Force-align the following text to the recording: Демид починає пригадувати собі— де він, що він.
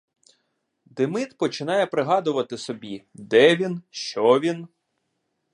Демид 0.85 1.37
починає 1.37 1.85
пригадувати 1.85 2.57
собі— 2.57 3.03
де 3.13 3.55
він, 3.55 3.81
що 3.89 4.39
він. 4.39 4.67